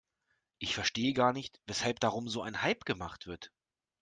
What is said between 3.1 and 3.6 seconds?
wird.